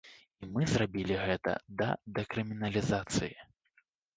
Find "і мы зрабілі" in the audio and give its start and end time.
0.45-1.17